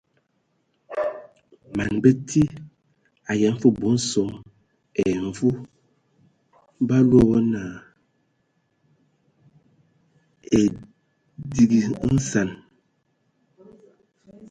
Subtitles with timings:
[1.75, 2.41] Man bəti
[3.31, 4.29] ayəm fəg bɔ nsom
[4.99, 5.49] ai mvu
[6.87, 7.61] ba loe wo na
[10.61, 11.81] edigi
[12.15, 12.49] nsan.